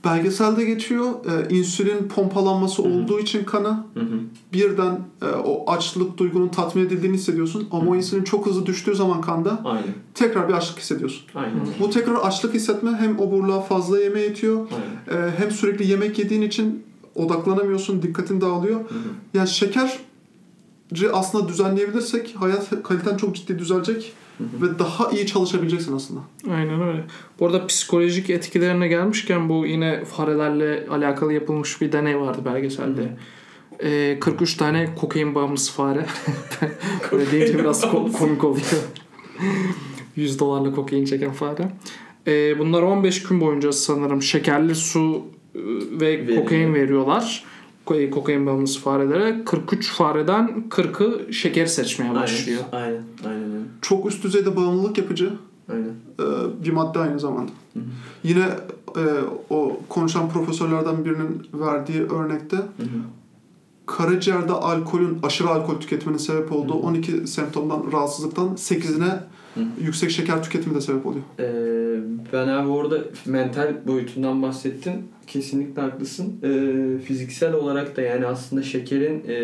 Belgeselde 0.05 0.65
geçiyor. 0.65 1.12
Ee, 1.25 1.55
insülin 1.55 2.07
pompalanması 2.07 2.83
Hı 2.83 2.88
hı. 2.88 2.91
olduğu 2.91 3.19
için 3.19 3.43
kana 3.43 3.85
Hı 3.93 4.00
hı. 4.00 4.19
birden 4.53 5.00
e, 5.21 5.25
o 5.25 5.71
açlık 5.71 6.17
duygunun 6.17 6.47
tatmin 6.47 6.85
edildiğini 6.85 7.15
hissediyorsun. 7.17 7.67
Ama 7.71 7.91
o 7.91 7.95
insülin 7.95 8.24
çok 8.24 8.45
hızlı 8.45 8.65
düştüğü 8.65 8.95
zaman 8.95 9.21
kanda 9.21 9.62
Aynen. 9.65 9.83
tekrar 10.13 10.47
bir 10.50 10.53
açlık 10.53 10.79
hissediyorsun. 10.79 11.24
Aynen. 11.35 11.59
Bu 11.79 11.89
tekrar 11.89 12.15
açlık 12.15 12.53
hissetme 12.53 12.91
hem 12.91 13.19
oburluğa 13.19 13.62
fazla 13.62 14.00
yeme 14.00 14.19
yetiyor 14.21 14.67
e, 15.12 15.15
hem 15.38 15.51
sürekli 15.51 15.88
yemek 15.88 16.19
yediğin 16.19 16.41
için 16.41 16.83
odaklanamıyorsun, 17.15 18.01
dikkatin 18.01 18.41
dağılıyor. 18.41 18.79
Hı 18.79 18.83
hı. 18.83 19.09
Yani 19.33 19.47
şekeri 19.47 19.91
aslında 21.13 21.47
düzenleyebilirsek 21.47 22.35
hayat 22.39 22.83
kaliten 22.83 23.17
çok 23.17 23.35
ciddi 23.35 23.59
düzelecek. 23.59 24.13
Ve 24.39 24.79
daha 24.79 25.11
iyi 25.11 25.25
çalışabileceksin 25.27 25.95
aslında. 25.95 26.19
Aynen 26.51 26.81
öyle. 26.81 27.03
Bu 27.39 27.45
arada 27.45 27.67
psikolojik 27.67 28.29
etkilerine 28.29 28.87
gelmişken 28.87 29.49
bu 29.49 29.65
yine 29.65 30.05
farelerle 30.05 30.87
alakalı 30.91 31.33
yapılmış 31.33 31.81
bir 31.81 31.91
deney 31.91 32.19
vardı 32.19 32.39
belgeselde. 32.45 33.17
Ee, 33.83 34.17
43 34.19 34.57
tane 34.57 34.95
kokain 34.95 35.35
bağımlısı 35.35 35.71
fare. 35.73 36.05
Böyle 37.11 37.31
deyince 37.31 37.59
biraz 37.59 37.83
ko- 37.83 38.11
komik 38.11 38.43
oluyor. 38.43 38.65
100 40.15 40.39
dolarla 40.39 40.71
kokain 40.75 41.05
çeken 41.05 41.31
fare. 41.31 41.71
Ee, 42.27 42.59
bunlar 42.59 42.81
15 42.81 43.23
gün 43.23 43.41
boyunca 43.41 43.71
sanırım 43.71 44.21
şekerli 44.21 44.75
su 44.75 45.21
e, 45.55 45.59
ve 45.99 46.35
kokain 46.35 46.73
veriyorlar. 46.73 47.43
Ko- 47.85 48.09
Kokain 48.09 48.45
bağımlısı 48.45 48.79
farelere. 48.81 49.45
43 49.45 49.91
fareden 49.91 50.63
40'ı 50.69 51.33
şeker 51.33 51.65
seçmeye 51.65 52.13
başlıyor. 52.15 52.61
Aynen. 52.71 52.85
Aynen. 52.87 53.01
Aynen. 53.27 53.34
Çok 53.82 54.05
üst 54.05 54.24
düzeyde 54.24 54.55
bağımlılık 54.55 54.98
yapıcı 54.98 55.34
Aynen. 55.72 55.89
e, 56.20 56.63
bir 56.65 56.72
madde 56.72 57.00
aynı 57.00 57.20
zamanda. 57.20 57.51
Hı 57.74 57.79
hı. 57.79 57.84
Yine 58.24 58.46
e, 58.98 59.03
o 59.50 59.79
konuşan 59.89 60.29
profesörlerden 60.29 61.05
birinin 61.05 61.48
verdiği 61.53 62.01
örnekte 62.01 62.58
Hı 62.58 62.62
hı. 62.84 63.01
karaciğerde 63.86 64.53
alkolün 64.53 65.20
aşırı 65.24 65.50
alkol 65.50 65.79
tüketiminin 65.79 66.17
sebep 66.17 66.51
olduğu 66.51 66.74
12 66.74 67.27
semptomdan 67.27 67.84
rahatsızlıktan 67.91 68.48
8'ine 68.48 69.20
Hı. 69.55 69.60
yüksek 69.82 70.12
şeker 70.12 70.44
tüketimi 70.44 70.75
de 70.75 70.82
sebep 70.82 71.05
oluyor. 71.05 71.24
Ee, 71.39 72.00
ben 72.34 72.48
abi 72.48 72.67
orada 72.67 72.98
mental 73.25 73.75
boyutundan 73.88 74.41
bahsettin. 74.41 74.94
Kesinlikle 75.27 75.82
haklısın. 75.82 76.34
Ee, 76.44 76.98
fiziksel 77.05 77.53
olarak 77.53 77.98
da 77.98 78.01
yani 78.01 78.25
aslında 78.25 78.63
şekerin 78.63 79.24
e, 79.27 79.36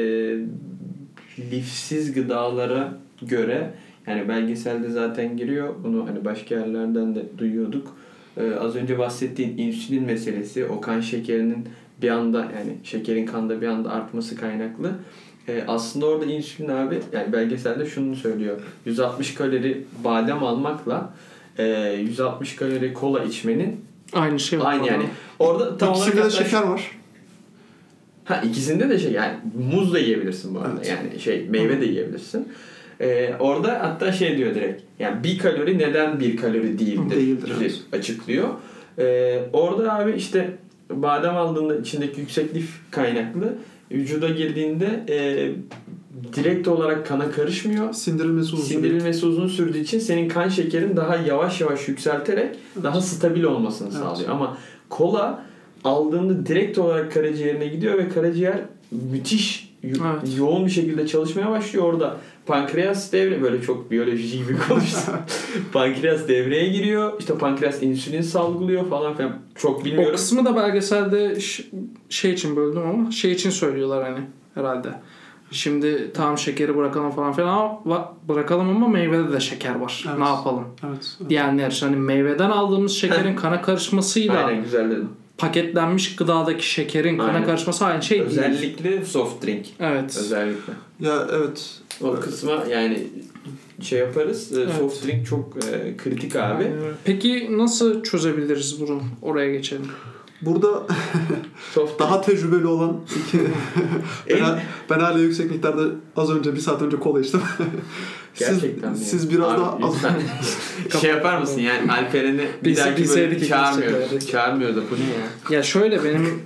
lifsiz 1.51 2.13
gıdalara 2.13 2.97
göre 3.21 3.73
yani 4.07 4.27
belgeselde 4.27 4.89
zaten 4.89 5.37
giriyor. 5.37 5.73
Bunu 5.83 6.07
hani 6.07 6.25
başka 6.25 6.55
yerlerden 6.55 7.15
de 7.15 7.25
duyuyorduk. 7.37 7.95
Ee, 8.37 8.51
az 8.51 8.75
önce 8.75 8.97
bahsettiğin 8.99 9.57
insülin 9.57 10.03
meselesi 10.03 10.65
o 10.65 10.81
kan 10.81 11.01
şekerinin 11.01 11.67
bir 12.01 12.09
anda 12.09 12.39
yani 12.39 12.77
şekerin 12.83 13.25
kanda 13.25 13.61
bir 13.61 13.67
anda 13.67 13.91
artması 13.91 14.35
kaynaklı. 14.35 14.91
Ee, 15.47 15.63
aslında 15.67 16.05
orada 16.05 16.25
insülin 16.25 16.69
abi 16.69 16.99
yani 17.13 17.33
belgeselde 17.33 17.85
şunu 17.85 18.15
söylüyor. 18.15 18.59
160 18.85 19.33
kalori 19.33 19.85
badem 20.03 20.43
almakla 20.43 21.13
e, 21.57 21.93
160 22.01 22.55
kalori 22.55 22.93
kola 22.93 23.23
içmenin 23.23 23.85
Aynı 24.13 24.39
şey 24.39 24.59
aynı 24.63 24.87
yani. 24.87 25.03
Orada 25.39 25.77
tam 25.77 25.93
olarak 25.93 26.07
İkisinde 26.07 26.25
de 26.25 26.43
şeker 26.43 26.63
var. 26.63 26.91
Ha 28.25 28.41
ikisinde 28.41 28.89
de 28.89 28.99
şey 28.99 29.11
yani 29.11 29.33
muz 29.71 29.93
da 29.93 29.99
yiyebilirsin 29.99 30.55
bu 30.55 30.59
arada. 30.59 30.73
Evet. 30.77 30.89
Yani 30.89 31.19
şey 31.19 31.45
meyve 31.49 31.81
de 31.81 31.85
yiyebilirsin. 31.85 32.47
Ee, 33.01 33.33
orada 33.39 33.79
hatta 33.83 34.11
şey 34.11 34.37
diyor 34.37 34.55
direkt. 34.55 34.81
Yani 34.99 35.23
bir 35.23 35.37
kalori 35.37 35.77
neden 35.77 36.19
bir 36.19 36.37
kalori 36.37 36.79
değildir, 36.79 37.15
Değildir, 37.15 37.51
evet. 37.61 37.79
açıklıyor. 37.93 38.47
Ee, 38.99 39.39
orada 39.53 39.93
abi 39.95 40.11
işte 40.11 40.57
badem 40.89 41.37
aldığında 41.37 41.75
içindeki 41.75 42.19
yüksek 42.19 42.55
lif 42.55 42.69
kaynaklı 42.91 43.53
vücuda 43.91 44.29
girdiğinde 44.29 45.03
e, 45.09 45.49
direkt 46.35 46.67
olarak 46.67 47.07
kana 47.07 47.31
karışmıyor. 47.31 47.93
Sindirilmesi 47.93 48.53
uzun. 48.55 48.63
Sindirilmesi 48.65 49.25
uzun 49.25 49.47
sürdüğü 49.47 49.77
için 49.79 49.99
senin 49.99 50.29
kan 50.29 50.49
şekerin 50.49 50.95
daha 50.97 51.15
yavaş 51.15 51.61
yavaş 51.61 51.87
yükselterek 51.87 52.55
daha 52.83 53.01
stabil 53.01 53.43
olmasını 53.43 53.87
Evet. 53.91 53.97
sağlıyor. 53.99 54.29
Ama 54.29 54.57
kola 54.89 55.45
aldığında 55.83 56.45
direkt 56.45 56.77
olarak 56.77 57.11
karaciğerine 57.13 57.67
gidiyor 57.67 57.97
ve 57.97 58.09
karaciğer 58.09 58.55
müthiş 59.11 59.71
yo- 59.83 59.95
Evet. 60.13 60.37
yoğun 60.37 60.65
bir 60.65 60.71
şekilde 60.71 61.07
çalışmaya 61.07 61.49
başlıyor 61.51 61.85
orada. 61.85 62.17
Pankreas 62.45 63.11
devre 63.13 63.41
böyle 63.41 63.61
çok 63.61 63.91
biyoloji 63.91 64.37
gibi 64.37 64.57
konuştum. 64.67 65.13
pankreas 65.73 66.27
devreye 66.27 66.67
giriyor. 66.69 67.13
İşte 67.19 67.37
pankreas 67.37 67.83
insülin 67.83 68.21
salgılıyor 68.21 68.89
falan 68.89 69.17
filan. 69.17 69.33
Çok 69.55 69.81
O 69.81 69.85
bilmiyorum. 69.85 70.15
kısmı 70.15 70.45
da 70.45 70.55
belgeselde 70.55 71.39
ş- 71.39 71.63
şey 72.09 72.31
için 72.31 72.55
böldüm 72.55 72.81
ama 72.81 73.11
şey 73.11 73.31
için 73.31 73.49
söylüyorlar 73.49 74.03
hani 74.03 74.19
herhalde. 74.55 74.89
Şimdi 75.51 76.11
tamam 76.13 76.37
şekeri 76.37 76.77
bırakalım 76.77 77.11
falan 77.11 77.33
filan 77.33 77.47
ama 77.85 78.13
bırakalım 78.27 78.69
ama 78.69 78.87
meyvede 78.87 79.31
de 79.33 79.39
şeker 79.39 79.75
var. 79.75 80.03
Evet. 80.09 80.19
Ne 80.19 80.25
yapalım? 80.25 80.63
Evet. 80.87 81.15
evet. 81.21 81.29
Diyenler 81.29 81.71
için 81.71 81.85
hani 81.87 81.95
meyveden 81.95 82.49
aldığımız 82.49 82.91
şekerin 82.91 83.35
kana 83.35 83.61
karışmasıyla 83.61 84.43
Aynen 84.45 84.63
güzel 84.63 84.91
dedim. 84.91 85.09
paketlenmiş 85.37 86.15
gıdadaki 86.15 86.69
şekerin 86.69 87.17
kana 87.17 87.31
Aynen. 87.31 87.45
karışması 87.45 87.85
aynı 87.85 88.03
şey 88.03 88.17
değil. 88.19 88.29
Özellikle 88.29 89.05
soft 89.05 89.45
drink. 89.45 89.65
Evet. 89.79 90.17
Özellikle. 90.19 90.73
Ya 90.99 91.27
evet. 91.31 91.80
O 92.03 92.19
kısma 92.19 92.63
yani 92.71 93.07
şey 93.81 93.99
yaparız. 93.99 94.57
e, 94.57 94.61
Evet. 94.61 94.73
Soft 94.79 95.05
drink 95.07 95.25
çok 95.27 95.57
e, 95.71 95.97
kritik 95.97 96.35
abi. 96.35 96.67
Peki 97.03 97.57
nasıl 97.57 98.03
çözebiliriz 98.03 98.81
bunu? 98.81 99.01
Oraya 99.21 99.51
geçelim. 99.51 99.87
Burada 100.41 100.83
Soft 101.73 101.99
daha 101.99 102.21
tecrübeli 102.21 102.67
olan 102.67 102.97
iki 103.27 103.39
ben, 104.29 104.35
En- 104.37 104.61
ben 104.89 104.99
hala 104.99 105.19
yüksek 105.19 105.51
miktarda 105.51 105.83
az 106.15 106.31
önce 106.31 106.53
bir 106.55 106.59
saat 106.59 106.81
önce 106.81 106.97
kola 106.99 107.19
içtim. 107.21 107.41
Gerçekten 108.39 108.91
mi? 108.91 108.97
siz, 108.97 109.07
siz 109.07 109.29
biraz 109.31 109.51
Abi, 109.51 109.59
daha 109.61 109.77
az 109.83 109.95
şey 111.01 111.09
yapar 111.09 111.37
mısın 111.37 111.59
yani 111.61 111.91
Alperen'i 111.91 112.47
bir 112.63 112.77
dahaki 112.77 113.07
çağırmıyoruz. 113.47 113.99
çekerdik. 114.03 114.31
Çağırmıyoruz 114.31 114.75
da 114.75 114.81
bu 114.91 114.95
ne 114.95 114.99
ya? 115.53 115.57
Ya 115.57 115.63
şöyle 115.63 116.03
benim 116.03 116.41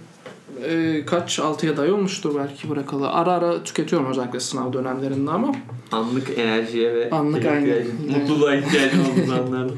e, 0.70 1.06
kaç 1.06 1.40
6'ya 1.40 1.78
day 1.78 1.92
olmuştur 1.92 2.36
belki 2.40 2.70
bırakalı. 2.70 3.10
Ara 3.10 3.32
ara 3.32 3.64
tüketiyorum 3.64 4.10
özellikle 4.12 4.40
sınav 4.40 4.74
dönemlerinde 4.74 5.32
ama 5.32 5.56
Anlık 5.92 6.38
enerjiye 6.38 6.94
ve 6.96 7.10
Anlık 7.10 7.46
aynen. 7.46 7.84
mutluluğa 8.10 8.56
ihtiyacı 8.56 8.98
olduğunu 9.02 9.34
anlardım. 9.42 9.78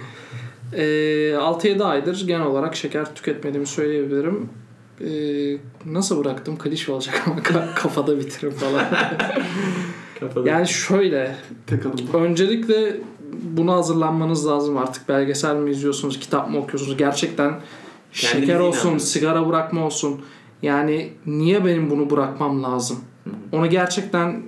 e, 0.73 0.83
6-7 1.35 1.83
aydır 1.83 2.27
genel 2.27 2.45
olarak 2.45 2.75
şeker 2.75 3.15
tüketmediğimi 3.15 3.67
söyleyebilirim. 3.67 4.49
E, 5.01 5.09
nasıl 5.85 6.23
bıraktım? 6.23 6.57
Klişe 6.57 6.91
olacak 6.91 7.23
ama 7.25 7.35
ka- 7.41 7.73
kafada 7.75 8.19
bitiririm 8.19 8.57
falan. 8.57 8.85
Kafada. 10.19 10.49
yani 10.49 10.67
şöyle 10.67 11.35
tek 11.67 11.85
adım. 11.85 12.07
öncelikle 12.13 12.97
buna 13.43 13.73
hazırlanmanız 13.73 14.47
lazım 14.47 14.77
artık. 14.77 15.09
Belgesel 15.09 15.55
mi 15.55 15.71
izliyorsunuz, 15.71 16.19
kitap 16.19 16.49
mı 16.49 16.57
okuyorsunuz? 16.57 16.97
Gerçekten 16.97 17.53
şeker 18.11 18.31
Kendinize 18.39 18.61
olsun, 18.61 18.87
inanın. 18.87 18.97
sigara 18.99 19.47
bırakma 19.49 19.85
olsun. 19.85 20.21
Yani 20.61 21.09
niye 21.25 21.65
benim 21.65 21.89
bunu 21.89 22.09
bırakmam 22.09 22.63
lazım? 22.63 22.99
Onu 23.51 23.69
gerçekten 23.69 24.41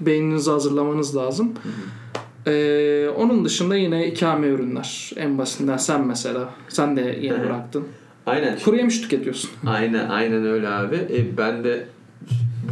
beyninize 0.00 0.50
hazırlamanız 0.50 1.16
lazım. 1.16 1.52
Ee, 2.46 3.08
onun 3.16 3.44
dışında 3.44 3.76
yine 3.76 4.06
ikame 4.08 4.46
ürünler. 4.46 5.12
En 5.16 5.38
basitinden 5.38 5.76
sen 5.76 6.06
mesela. 6.06 6.50
Sen 6.68 6.96
de 6.96 7.18
yeni 7.22 7.44
bıraktın. 7.44 7.84
Aynen. 8.26 8.58
Kuru 8.64 8.76
yemiş 8.76 9.00
tüketiyorsun. 9.00 9.50
Aynen 9.66 10.08
aynen 10.08 10.46
öyle 10.46 10.68
abi. 10.68 10.96
E, 10.96 11.36
ben 11.36 11.64
de 11.64 11.86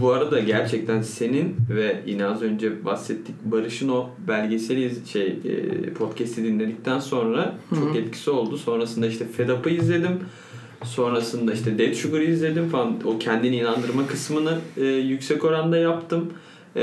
bu 0.01 0.13
arada 0.13 0.41
gerçekten 0.41 1.03
senin 1.03 1.57
ve 1.71 2.03
yine 2.07 2.27
az 2.27 2.43
önce 2.43 2.85
bahsettik 2.85 3.35
Barış'ın 3.45 3.89
o 3.89 4.11
belgeseli 4.29 4.93
şey 5.07 5.27
e, 5.27 5.93
podcast'i 5.93 6.45
dinledikten 6.45 6.99
sonra 6.99 7.55
çok 7.71 7.89
Hı 7.89 7.93
hı. 7.93 7.99
etkisi 7.99 8.31
oldu. 8.31 8.57
Sonrasında 8.57 9.07
işte 9.07 9.27
Fed 9.27 9.49
Up'ı 9.49 9.71
izledim. 9.71 10.21
Sonrasında 10.85 11.53
işte 11.53 11.79
Dead 11.79 11.93
Sugar'ı 11.95 12.25
izledim 12.25 12.69
falan. 12.69 13.01
O 13.05 13.19
kendini 13.19 13.57
inandırma 13.57 14.07
kısmını 14.07 14.59
e, 14.77 14.85
yüksek 14.85 15.45
oranda 15.45 15.77
yaptım. 15.77 16.33
E, 16.77 16.83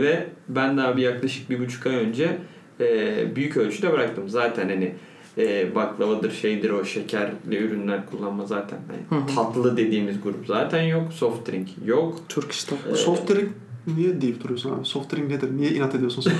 ve 0.00 0.26
ben 0.48 0.76
de 0.76 0.82
abi 0.82 1.02
yaklaşık 1.02 1.50
bir 1.50 1.60
buçuk 1.60 1.86
ay 1.86 1.94
önce 1.94 2.38
e, 2.80 3.36
büyük 3.36 3.56
ölçüde 3.56 3.92
bıraktım. 3.92 4.28
Zaten 4.28 4.68
hani 4.68 4.94
e, 5.38 5.74
baklavadır 5.74 6.30
şeydir 6.32 6.70
o 6.70 6.84
şekerli 6.84 7.56
ürünler 7.56 8.06
kullanma 8.06 8.46
zaten. 8.46 8.78
Hı 9.08 9.14
hı. 9.14 9.34
tatlı 9.34 9.76
dediğimiz 9.76 10.20
grup 10.22 10.46
zaten 10.46 10.82
yok. 10.82 11.12
Soft 11.12 11.50
drink 11.50 11.68
yok. 11.86 12.18
Türk 12.28 12.54
stop. 12.54 12.78
Ee, 12.92 12.94
Soft 12.96 13.30
drink 13.30 13.48
niye 13.96 14.20
deyip 14.20 14.44
duruyorsun 14.44 14.70
abi? 14.70 14.84
Soft 14.84 15.16
drink 15.16 15.28
nedir? 15.30 15.48
Niye 15.56 15.70
inat 15.70 15.94
ediyorsun 15.94 16.22
sen? 16.22 16.32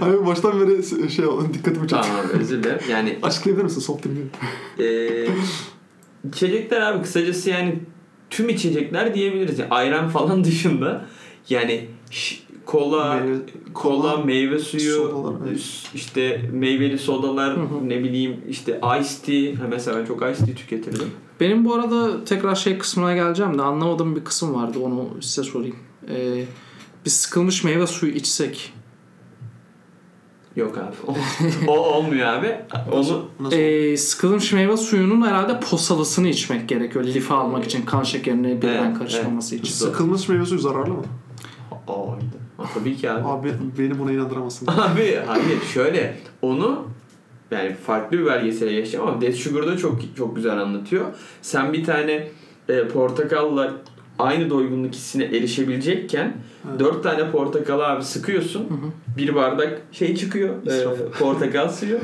Abi 0.00 0.26
baştan 0.26 0.60
beri 0.60 0.82
şey 1.10 1.24
dikkatimi 1.54 1.88
çekti. 1.88 2.08
Tamam 2.08 2.40
özür 2.40 2.62
dilerim. 2.62 2.80
Yani 2.90 3.18
Açıklayabilir 3.22 3.64
misin 3.64 3.80
soft 3.80 4.06
drink'i? 4.06 4.84
e, 4.84 5.28
içecekler 6.28 6.80
abi 6.80 7.02
kısacası 7.02 7.50
yani 7.50 7.78
tüm 8.30 8.48
içecekler 8.48 9.14
diyebiliriz. 9.14 9.58
Yani 9.58 9.70
ayran 9.70 10.08
falan 10.08 10.44
dışında 10.44 11.04
yani 11.48 11.86
ş- 12.10 12.36
kola, 12.66 13.14
Meyve- 13.16 13.40
kola, 13.74 14.12
kola, 14.12 14.24
meyve 14.24 14.58
suyu, 14.58 14.92
sodalar, 14.94 15.34
evet. 15.48 15.82
işte 15.94 16.50
meyveli 16.52 16.98
sodalar, 16.98 17.56
Hı 17.56 17.60
hı. 17.60 17.88
ne 17.88 18.04
bileyim 18.04 18.36
işte 18.48 18.80
iced 19.00 19.24
tea. 19.26 19.62
Ha 19.64 19.68
mesela 19.70 19.98
ben 19.98 20.04
çok 20.04 20.22
iced 20.22 20.46
tea 20.46 20.54
tüketirdim. 20.54 21.10
Benim 21.40 21.64
bu 21.64 21.74
arada 21.74 22.24
tekrar 22.24 22.54
şey 22.54 22.78
kısmına 22.78 23.14
geleceğim 23.14 23.58
de 23.58 23.62
anlamadığım 23.62 24.16
bir 24.16 24.24
kısım 24.24 24.54
vardı. 24.54 24.78
Onu 24.82 25.08
size 25.20 25.42
sorayım. 25.50 25.76
Ee, 26.08 26.44
biz 27.04 27.12
sıkılmış 27.12 27.64
meyve 27.64 27.86
suyu 27.86 28.12
içsek 28.12 28.72
Yok 30.56 30.78
abi. 30.78 30.96
O, 31.06 31.14
o 31.72 31.78
olmuyor 31.78 32.26
abi. 32.26 32.56
Onu 32.92 33.24
Nasıl? 33.40 33.56
Ee, 33.56 33.96
sıkılmış 33.96 34.52
meyve 34.52 34.76
suyunun 34.76 35.26
herhalde 35.26 35.60
posalısını 35.60 36.28
içmek 36.28 36.68
gerekiyor. 36.68 37.04
Lifi 37.04 37.34
almak 37.34 37.64
için 37.64 37.82
kan 37.84 38.02
şekerine 38.02 38.56
birden 38.56 38.84
Evet, 38.84 38.98
karışmaması 38.98 39.54
evet. 39.54 39.64
için. 39.64 39.74
Sıkılmış 39.74 40.28
meyve 40.28 40.46
suyu 40.46 40.60
zararlı 40.60 40.94
mı? 40.94 41.02
Aa, 41.88 42.64
tabii 42.74 42.96
ki 42.96 43.10
abi. 43.10 43.28
Abi 43.28 43.52
beni 43.78 43.98
buna 43.98 44.12
inandıramazsın. 44.12 44.66
Abi 44.76 45.18
hayır 45.26 45.62
şöyle 45.74 46.16
onu 46.42 46.84
yani 47.50 47.74
farklı 47.74 48.18
bir 48.18 48.26
belgesele 48.26 48.72
geçeceğim 48.72 49.06
ama 49.06 49.20
Death 49.20 49.36
Sugar'da 49.36 49.76
çok 49.76 50.16
çok 50.16 50.36
güzel 50.36 50.58
anlatıyor. 50.58 51.06
Sen 51.42 51.72
bir 51.72 51.84
tane 51.84 52.28
e, 52.68 52.88
portakalla 52.88 53.72
aynı 54.18 54.50
doygunluk 54.50 54.94
hissine 54.94 55.24
erişebilecekken 55.24 56.36
Evet. 56.70 56.80
dört 56.80 57.02
tane 57.02 57.30
portakalı 57.30 57.86
abi 57.86 58.04
sıkıyorsun. 58.04 58.60
Hı 58.60 58.74
hı. 58.74 59.16
Bir 59.18 59.34
bardak 59.34 59.82
şey 59.92 60.16
çıkıyor. 60.16 60.54
E, 60.66 60.84
portakal 61.18 61.68
suyu. 61.68 61.98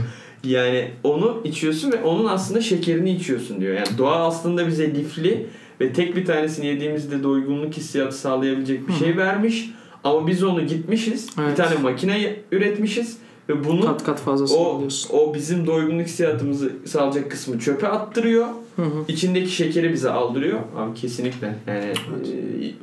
Yani 0.44 0.90
onu 1.04 1.40
içiyorsun 1.44 1.92
ve 1.92 2.02
onun 2.02 2.28
aslında 2.28 2.60
şekerini 2.60 3.10
içiyorsun 3.16 3.60
diyor. 3.60 3.74
Yani 3.74 3.98
doğa 3.98 4.26
aslında 4.26 4.66
bize 4.66 4.94
lifli 4.94 5.46
ve 5.80 5.92
tek 5.92 6.16
bir 6.16 6.24
tanesini 6.24 6.66
yediğimizde 6.66 7.22
doygunluk 7.22 7.74
hissiyatı 7.74 8.16
sağlayabilecek 8.16 8.88
bir 8.88 8.92
Hı. 8.92 8.98
şey 8.98 9.16
vermiş. 9.16 9.70
Ama 10.04 10.26
biz 10.26 10.42
onu 10.44 10.66
gitmişiz. 10.66 11.38
Bir 11.38 11.42
Evet. 11.42 11.56
tane 11.56 11.74
makine 11.76 12.36
üretmişiz 12.52 13.18
ve 13.48 13.64
bunu 13.64 13.80
Kat 13.86 14.04
kat 14.04 14.20
fazlasını 14.20 14.58
o, 14.58 14.76
alıyorsun. 14.76 15.10
o 15.16 15.34
bizim 15.34 15.66
doygunluk 15.66 16.06
hissiyatımızı 16.06 16.72
sağlayacak 16.86 17.30
kısmı 17.30 17.58
çöpe 17.58 17.88
attırıyor. 17.88 18.46
Hı 18.76 18.82
hı. 18.82 19.04
İçindeki 19.08 19.50
şekeri 19.50 19.92
bize 19.92 20.10
aldırıyor. 20.10 20.58
Abi 20.76 20.94
kesinlikle. 20.94 21.46
Yani 21.66 21.80
Evet. 21.84 21.98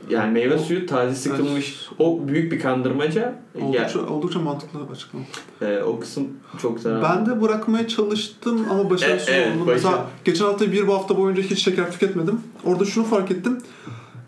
e, 0.09 0.13
yani 0.13 0.31
meyve 0.33 0.57
suyu 0.57 0.85
taze 0.85 1.15
sıkılmış. 1.15 1.87
O 1.99 2.19
büyük 2.27 2.51
bir 2.51 2.59
kandırmaca. 2.59 3.35
Oldukça, 3.61 3.99
oldukça 4.07 4.39
mantıklı 4.39 4.79
açıklama. 4.91 5.25
e, 5.61 5.83
o 5.83 5.99
kısım 5.99 6.27
çok 6.61 6.79
zararlı. 6.79 7.03
Ben 7.03 7.25
de 7.25 7.41
bırakmaya 7.41 7.87
çalıştım 7.87 8.65
ama 8.71 8.89
başarısız 8.89 9.29
E- 9.29 9.31
evet, 9.31 9.47
oldum. 9.55 9.67
başarı- 9.67 9.75
Mesela 9.91 10.07
geçen 10.25 10.45
hafta 10.45 10.71
bir 10.71 10.83
hafta 10.87 11.17
boyunca 11.17 11.41
hiç 11.43 11.63
şeker 11.63 11.91
tüketmedim. 11.91 12.39
Orada 12.65 12.85
şunu 12.85 13.05
fark 13.05 13.31
ettim. 13.31 13.57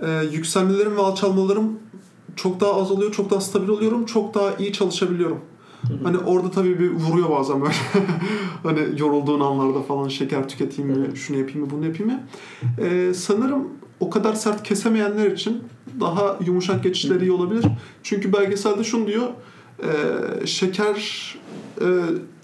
Ee, 0.02 0.08
yükselmelerim 0.32 0.98
ve 0.98 1.02
alçalmalarım 1.02 1.80
çok 2.36 2.60
daha 2.60 2.74
azalıyor, 2.82 3.12
çok 3.12 3.30
daha 3.32 3.42
stabil 3.42 3.68
oluyorum, 3.68 4.06
çok 4.06 4.34
daha 4.34 4.54
iyi 4.60 4.74
çalışabiliyorum. 4.74 5.40
Hani 6.04 6.18
orada 6.18 6.52
tabii 6.52 6.80
bir 6.80 6.90
vuruyor 6.92 7.30
bazen 7.30 7.62
böyle. 7.62 7.74
hani 8.64 8.80
yorulduğun 8.98 9.40
anlarda 9.40 9.82
falan 9.82 10.08
şeker 10.08 10.50
tüketeyim 10.50 10.92
mi, 10.92 10.98
Evet. 11.08 11.18
şunu 11.18 11.38
yapayım 11.38 11.62
mı, 11.62 11.68
bunu 11.72 11.86
yapayım 11.86 12.12
mı. 12.12 12.20
Ee, 12.80 13.14
sanırım 13.14 13.68
o 14.00 14.10
kadar 14.10 14.34
sert 14.34 14.64
kesemeyenler 14.64 15.32
için 15.32 15.64
daha 16.00 16.38
yumuşak 16.46 16.84
geçişleri 16.84 17.22
iyi 17.24 17.32
olabilir. 17.32 17.66
Çünkü 18.04 18.34
belgeselde 18.34 18.84
şunu 18.84 19.08
diyor. 19.08 19.28
e, 19.84 20.48
şeker 20.48 20.96
e, 21.82 21.86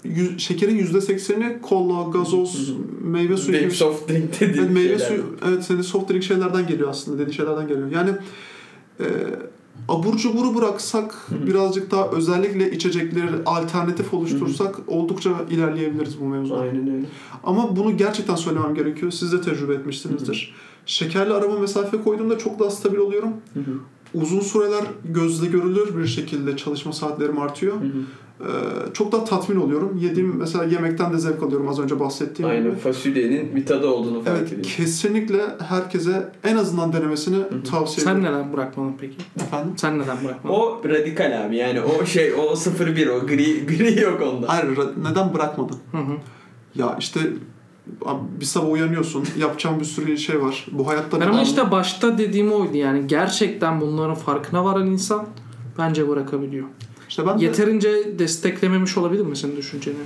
yüz- 0.04 0.38
şekerin 0.40 0.76
yüzde 0.76 1.00
sekseni 1.00 1.58
kola, 1.62 2.10
gazoz, 2.10 2.72
meyve 3.02 3.36
suyu 3.36 3.52
Benim 3.56 3.68
gibi 3.68 3.76
soft 3.78 4.08
drink 4.10 4.40
dediğim 4.40 4.64
Evet, 4.64 4.70
meyve 4.74 4.88
şeyler. 4.98 5.06
suyu, 5.08 5.24
evet 5.48 5.64
senin 5.64 5.82
soft 5.82 6.10
drink 6.10 6.22
şeylerden 6.22 6.66
geliyor 6.66 6.88
aslında 6.88 7.18
dediğin 7.18 7.36
şeylerden 7.36 7.68
geliyor. 7.68 7.90
Yani 7.90 8.10
e, 9.00 9.04
abur 9.88 10.16
cuburu 10.16 10.54
bıraksak 10.54 11.14
hı. 11.28 11.46
birazcık 11.46 11.90
daha 11.90 12.08
özellikle 12.08 12.70
içecekleri 12.70 13.30
alternatif 13.46 14.14
oluştursak 14.14 14.76
oldukça 14.86 15.30
ilerleyebiliriz 15.50 16.20
bu 16.20 16.24
mevzuda. 16.24 16.60
Aynen 16.60 16.94
öyle. 16.94 17.06
Ama 17.44 17.76
bunu 17.76 17.96
gerçekten 17.96 18.34
söylemem 18.34 18.74
gerekiyor. 18.74 19.12
Siz 19.12 19.32
de 19.32 19.40
tecrübe 19.40 19.74
etmişsinizdir. 19.74 20.54
Şekerli 20.86 21.34
arama 21.34 21.58
mesafe 21.58 22.02
koyduğumda 22.02 22.38
çok 22.38 22.58
daha 22.58 22.70
stabil 22.70 22.96
oluyorum. 22.96 23.30
Hı 23.54 23.60
hı. 23.60 23.72
Uzun 24.14 24.40
süreler 24.40 24.84
gözle 25.04 25.46
görülür 25.46 25.96
bir 25.96 26.06
şekilde 26.06 26.56
çalışma 26.56 26.92
saatlerim 26.92 27.38
artıyor. 27.38 27.74
Hı 27.80 27.84
hı. 27.84 27.88
Ee, 27.88 28.27
çok 28.94 29.12
daha 29.12 29.24
tatmin 29.24 29.56
oluyorum. 29.56 29.98
Yediğim 30.02 30.36
mesela 30.36 30.64
yemekten 30.64 31.12
de 31.12 31.18
zevk 31.18 31.42
alıyorum 31.42 31.68
az 31.68 31.78
önce 31.78 32.00
bahsettiğim 32.00 32.50
gibi. 32.52 32.60
Aynen 32.60 32.74
fasulyenin 32.78 33.56
bir 33.56 33.66
tadı 33.66 33.86
olduğunu 33.86 34.22
fark 34.24 34.38
Evet, 34.52 34.66
kesinlikle 34.76 35.40
herkese 35.68 36.32
en 36.44 36.56
azından 36.56 36.92
denemesini 36.92 37.36
hı. 37.36 37.62
tavsiye 37.70 38.04
Sen 38.04 38.16
ederim. 38.16 38.34
neden 38.34 38.52
bırakmadın 38.52 38.92
peki? 39.00 39.16
Efendim? 39.40 39.72
Sen 39.76 39.98
neden 39.98 40.24
bırakmadın? 40.24 40.54
O 40.54 40.80
radikal 40.84 41.46
abi 41.46 41.56
yani 41.56 41.80
o 41.80 42.06
şey 42.06 42.34
o 42.34 42.54
01 42.78 43.06
o 43.06 43.26
gri 43.26 43.66
gri 43.78 44.00
yok 44.00 44.22
onda. 44.22 44.48
Hayır, 44.48 44.76
ra- 44.76 45.10
neden 45.10 45.34
bırakmadın? 45.34 45.76
Hı 45.92 45.98
hı. 45.98 46.12
Ya 46.74 46.96
işte 46.98 47.20
bir 48.40 48.44
sabah 48.44 48.68
uyanıyorsun, 48.72 49.24
yapacağın 49.38 49.80
bir 49.80 49.84
sürü 49.84 50.18
şey 50.18 50.42
var. 50.42 50.66
Bu 50.72 50.88
hayatta 50.88 51.20
Ben 51.20 51.26
ama 51.26 51.42
işte 51.42 51.70
başta 51.70 52.18
dediğim 52.18 52.52
oydu 52.52 52.76
yani 52.76 53.06
gerçekten 53.06 53.80
bunların 53.80 54.14
farkına 54.14 54.64
varan 54.64 54.86
insan 54.86 55.26
bence 55.78 56.08
bırakabiliyor. 56.08 56.66
İşte 57.08 57.26
ben 57.26 57.38
de 57.38 57.44
Yeterince 57.44 58.18
desteklememiş 58.18 58.98
olabilir 58.98 59.22
mi 59.22 59.36
senin 59.36 59.56
düşünceni? 59.56 59.96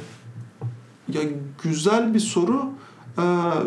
ya 1.09 1.23
güzel 1.63 2.15
bir 2.15 2.21
soru. 2.21 2.63
Ee, 3.19 3.23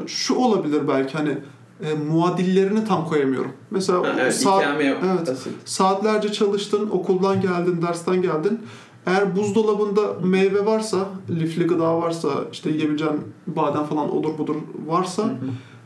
şu 0.08 0.36
olabilir 0.36 0.88
belki 0.88 1.18
hani 1.18 1.38
e, 1.84 1.94
muadillerini 1.94 2.86
tam 2.86 3.08
koyamıyorum. 3.08 3.52
Mesela 3.72 4.00
Ha, 4.00 4.16
evet, 4.20 4.36
saat, 4.36 4.66
evet. 4.82 5.38
Saatlerce 5.66 6.32
çalıştın, 6.32 6.90
okuldan 6.90 7.42
geldin, 7.42 7.82
dersten 7.82 8.22
geldin. 8.22 8.62
Eğer 9.06 9.36
buzdolabında 9.36 10.02
meyve 10.24 10.66
varsa, 10.66 10.98
lifli 11.30 11.68
gıda 11.68 11.98
varsa, 11.98 12.30
işte 12.52 12.70
yiyebileceğin 12.70 13.22
badem 13.48 13.84
falan 13.84 14.16
odur 14.16 14.38
budur 14.38 14.56
varsa 14.86 15.24
Hı 15.24 15.28
hı. 15.28 15.32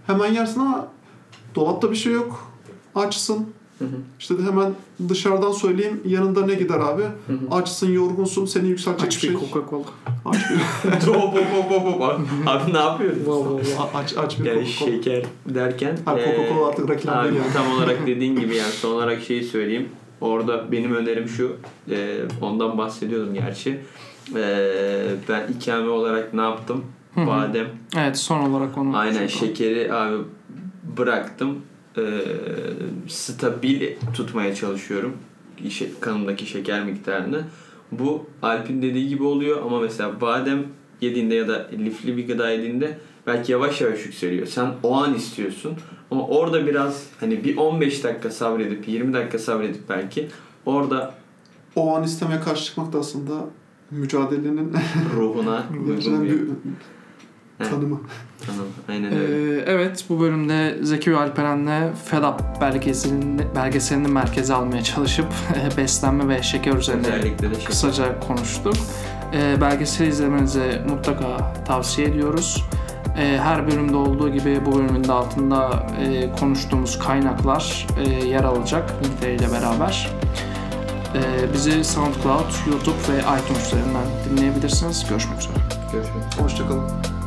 hemen 0.07 0.33
yersin 0.33 0.59
ama 0.59 0.88
dolapta 1.55 1.91
bir 1.91 1.95
şey 1.95 2.13
yok. 2.13 2.51
Açsın. 2.95 3.47
Hı 3.79 3.85
hı. 3.85 3.89
İşte 4.19 4.37
de 4.37 4.43
hemen 4.43 4.73
dışarıdan 5.09 5.51
söyleyeyim 5.51 6.01
yanında 6.05 6.45
ne 6.45 6.53
gider 6.53 6.79
abi? 6.79 7.01
Hı 7.01 7.07
hı. 7.33 7.55
Açsın, 7.55 7.91
yorgunsun, 7.91 8.45
seni 8.45 8.67
yükseltecek 8.67 9.07
Aç 9.07 9.15
bir 9.15 9.21
şey. 9.21 9.31
Coca-Cola. 9.35 9.83
Aç 10.25 10.37
bir, 10.49 11.07
hop 11.13 11.35
hop 11.35 11.53
hop 11.53 11.71
hop 11.71 12.01
hop. 12.01 12.19
Abi 12.47 12.73
ne 12.73 12.77
yapıyorsun? 12.77 13.17
Wow, 13.19 13.49
wow, 13.49 13.65
wow. 13.65 13.97
aç, 13.99 14.17
aç 14.17 14.39
bir 14.39 14.45
Yani 14.45 14.59
Coca-Cola. 14.63 14.85
şeker 14.85 15.23
derken 15.45 15.97
Ha, 16.05 16.11
Coca-Cola 16.17 16.67
artık 16.69 16.89
reklam 16.89 17.17
abi 17.17 17.27
değil 17.31 17.41
yani. 17.43 17.53
tam 17.53 17.71
olarak 17.77 17.97
dediğin 18.07 18.35
gibi 18.39 18.55
yani 18.55 18.71
son 18.71 18.93
olarak 18.95 19.21
şeyi 19.23 19.43
söyleyeyim. 19.43 19.89
Orada 20.21 20.71
benim 20.71 20.95
önerim 20.95 21.27
şu. 21.27 21.55
eee, 21.89 22.21
ondan 22.41 22.77
bahsediyordum 22.77 23.33
gerçi. 23.33 23.79
Eee, 24.35 25.05
ben 25.29 25.47
ikame 25.57 25.89
olarak 25.89 26.33
ne 26.33 26.41
yaptım? 26.41 26.83
Hı 27.15 27.21
hı. 27.21 27.27
Badem. 27.27 27.67
Evet 27.97 28.17
son 28.17 28.39
olarak 28.49 28.77
onu 28.77 28.97
Aynen 28.97 29.27
şey 29.27 29.47
şekeri 29.47 29.93
abi 29.93 30.15
bıraktım. 30.97 31.57
Eee, 31.97 32.04
stabil 33.08 33.95
tutmaya 34.13 34.56
çalışıyorum. 34.56 35.13
Kanımdaki 35.99 36.45
şeker 36.45 36.86
miktarını. 36.86 37.43
Bu 37.91 38.25
Alp'in 38.41 38.82
dediği 38.82 39.08
gibi 39.08 39.23
oluyor 39.23 39.62
ama 39.62 39.80
mesela 39.80 40.21
badem 40.21 40.63
yediğinde 41.02 41.36
ya 41.36 41.47
da 41.47 41.67
lifli 41.73 42.17
bir 42.17 42.28
gıda 42.28 42.49
yediğinde 42.49 42.97
belki 43.28 43.52
yavaş 43.52 43.82
yavaş 43.82 44.06
yükseliyor. 44.06 44.47
Sen 44.47 44.73
o 44.84 44.95
an 44.95 45.13
istiyorsun 45.13 45.73
ama 46.12 46.28
orada 46.28 46.67
biraz 46.67 47.08
hani 47.19 47.43
bir 47.43 47.58
15 47.58 48.04
dakika 48.04 48.32
sabredip 48.32 48.88
20 48.88 49.13
dakika 49.13 49.39
sabredip 49.39 49.89
belki 49.89 50.28
orada 50.65 51.13
O 51.75 51.95
an 51.95 52.04
istemeye 52.04 52.39
karşı 52.39 52.65
çıkmak 52.65 52.93
da 52.93 52.99
aslında 52.99 53.45
mücadelenin 53.91 54.73
ruhuna 55.15 55.63
uygun 55.88 56.23
bir 56.25 56.39
Evet. 57.60 57.72
tanımı. 57.72 58.00
tanım. 58.48 58.67
Aynen 58.89 59.13
öyle. 59.19 59.58
Ee, 59.58 59.63
evet 59.67 60.06
bu 60.10 60.19
bölümde 60.19 60.78
Zeki 60.82 61.12
ve 61.12 61.17
Alperen'le 61.17 61.93
FEDAP 62.06 62.62
belgeselini, 62.62 63.41
belgeselini 63.56 64.08
merkeze 64.08 64.54
almaya 64.54 64.84
çalışıp 64.84 65.28
beslenme 65.78 66.28
ve 66.28 66.43
şeker 66.43 66.74
üzerine 66.74 67.22
şey. 67.22 67.36
kısaca 67.65 68.19
konuştuk. 68.19 68.76
Ee, 69.34 69.62
belgeseli 69.62 70.10
izlemenizi 70.10 70.82
mutlaka 70.89 71.54
tavsiye 71.67 72.08
ediyoruz. 72.08 72.63
Ee, 73.17 73.39
her 73.43 73.67
bölümde 73.67 73.95
olduğu 73.95 74.30
gibi 74.30 74.65
bu 74.65 74.76
bölümün 74.76 75.04
de 75.04 75.12
altında 75.12 75.88
e, 76.02 76.32
konuştuğumuz 76.39 77.00
kaynaklar 77.00 77.88
e, 78.00 78.28
yer 78.28 78.43
alacak 78.43 78.93
linkleriyle 79.06 79.52
beraber. 79.52 80.10
Ee, 81.15 81.54
bizi 81.54 81.84
SoundCloud, 81.84 82.67
YouTube 82.67 82.98
ve 83.10 83.19
iTunes 83.19 83.67
üzerinden 83.67 84.06
dinleyebilirsiniz. 84.30 85.06
Görüşmek 85.10 85.39
üzere. 85.39 85.54
Görüşmek 85.91 86.32
üzere. 86.32 86.43
Hoşçakalın. 86.43 87.18